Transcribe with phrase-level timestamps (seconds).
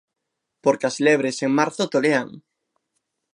[0.63, 2.29] Porque as lebres en marzo tolean.